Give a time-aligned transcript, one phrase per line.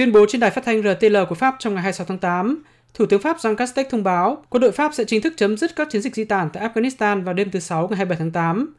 [0.00, 2.62] Tuyên bố trên đài phát thanh RTL của Pháp trong ngày 26 tháng 8,
[2.94, 5.76] Thủ tướng Pháp Jean Castex thông báo quân đội Pháp sẽ chính thức chấm dứt
[5.76, 8.74] các chiến dịch di tản tại Afghanistan vào đêm thứ Sáu ngày 27 tháng 8.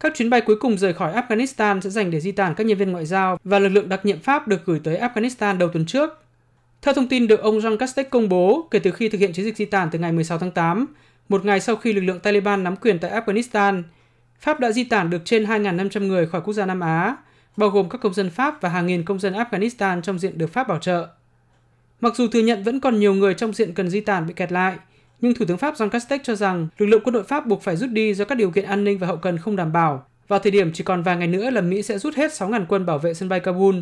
[0.00, 2.78] Các chuyến bay cuối cùng rời khỏi Afghanistan sẽ dành để di tản các nhân
[2.78, 5.86] viên ngoại giao và lực lượng đặc nhiệm Pháp được gửi tới Afghanistan đầu tuần
[5.86, 6.10] trước.
[6.82, 9.44] Theo thông tin được ông Jean Castex công bố, kể từ khi thực hiện chiến
[9.44, 10.86] dịch di tản từ ngày 16 tháng 8,
[11.28, 13.82] một ngày sau khi lực lượng Taliban nắm quyền tại Afghanistan,
[14.40, 17.16] Pháp đã di tản được trên 2.500 người khỏi quốc gia Nam Á,
[17.56, 20.52] bao gồm các công dân Pháp và hàng nghìn công dân Afghanistan trong diện được
[20.52, 21.08] Pháp bảo trợ.
[22.00, 24.52] Mặc dù thừa nhận vẫn còn nhiều người trong diện cần di tản bị kẹt
[24.52, 24.76] lại,
[25.20, 27.76] nhưng Thủ tướng Pháp Jean Castex cho rằng lực lượng quân đội Pháp buộc phải
[27.76, 30.06] rút đi do các điều kiện an ninh và hậu cần không đảm bảo.
[30.28, 32.86] Vào thời điểm chỉ còn vài ngày nữa là Mỹ sẽ rút hết 6.000 quân
[32.86, 33.76] bảo vệ sân bay Kabul.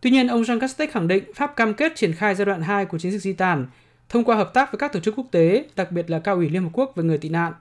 [0.00, 2.84] Tuy nhiên, ông Jean Castex khẳng định Pháp cam kết triển khai giai đoạn 2
[2.84, 3.66] của chiến dịch di tản
[4.08, 6.48] thông qua hợp tác với các tổ chức quốc tế, đặc biệt là Cao ủy
[6.48, 7.52] Liên Hợp Quốc về người tị nạn.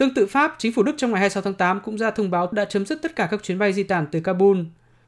[0.00, 2.48] Tương tự Pháp, chính phủ Đức trong ngày 26 tháng 8 cũng ra thông báo
[2.52, 4.58] đã chấm dứt tất cả các chuyến bay di tản từ Kabul.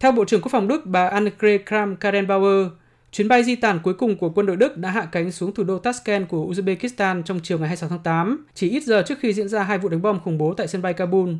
[0.00, 2.69] Theo Bộ trưởng Quốc phòng Đức bà Annegret Kramp-Karrenbauer,
[3.12, 5.64] chuyến bay di tản cuối cùng của quân đội Đức đã hạ cánh xuống thủ
[5.64, 9.33] đô Tashkent của Uzbekistan trong chiều ngày 26 tháng 8, chỉ ít giờ trước khi
[9.33, 11.31] diễn ra hai vụ đánh bom khủng bố tại sân bay Kabul.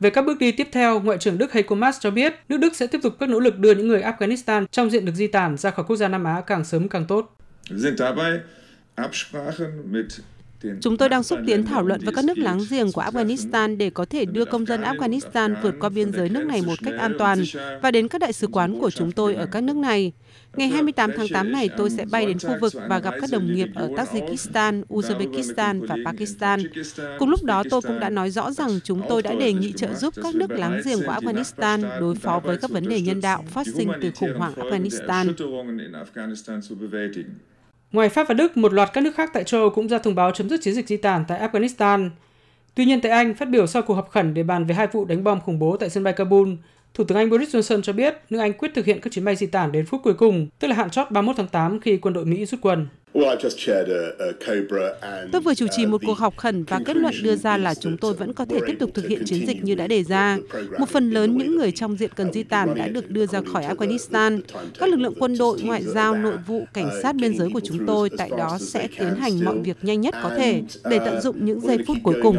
[0.00, 2.76] Về các bước đi tiếp theo, Ngoại trưởng Đức Heiko Maas cho biết nước Đức
[2.76, 5.56] sẽ tiếp tục các nỗ lực đưa những người Afghanistan trong diện được di tản
[5.56, 7.36] ra khỏi quốc gia Nam Á càng sớm càng tốt.
[10.80, 13.90] Chúng tôi đang xúc tiến thảo luận với các nước láng giềng của Afghanistan để
[13.90, 17.14] có thể đưa công dân Afghanistan vượt qua biên giới nước này một cách an
[17.18, 17.42] toàn
[17.82, 20.12] và đến các đại sứ quán của chúng tôi ở các nước này.
[20.56, 23.54] Ngày 28 tháng 8 này, tôi sẽ bay đến khu vực và gặp các đồng
[23.54, 26.60] nghiệp ở Tajikistan, Uzbekistan và Pakistan.
[27.18, 29.94] Cùng lúc đó, tôi cũng đã nói rõ rằng chúng tôi đã đề nghị trợ
[29.94, 33.44] giúp các nước láng giềng của Afghanistan đối phó với các vấn đề nhân đạo
[33.48, 35.32] phát sinh từ khủng hoảng Afghanistan.
[37.92, 40.14] Ngoài Pháp và Đức, một loạt các nước khác tại châu Âu cũng ra thông
[40.14, 42.10] báo chấm dứt chiến dịch di tản tại Afghanistan.
[42.74, 45.04] Tuy nhiên tại Anh, phát biểu sau cuộc họp khẩn để bàn về hai vụ
[45.04, 46.48] đánh bom khủng bố tại sân bay Kabul,
[46.94, 49.36] Thủ tướng Anh Boris Johnson cho biết nước Anh quyết thực hiện các chuyến bay
[49.36, 52.14] di tản đến phút cuối cùng, tức là hạn chót 31 tháng 8 khi quân
[52.14, 52.86] đội Mỹ rút quân.
[55.32, 57.96] Tôi vừa chủ trì một cuộc họp khẩn và kết luận đưa ra là chúng
[57.96, 60.38] tôi vẫn có thể tiếp tục thực hiện chiến dịch như đã đề ra.
[60.78, 63.64] Một phần lớn những người trong diện cần di tản đã được đưa ra khỏi
[63.64, 64.40] Afghanistan.
[64.78, 67.86] Các lực lượng quân đội, ngoại giao, nội vụ, cảnh sát biên giới của chúng
[67.86, 71.44] tôi tại đó sẽ tiến hành mọi việc nhanh nhất có thể để tận dụng
[71.44, 72.36] những giây phút cuối cùng.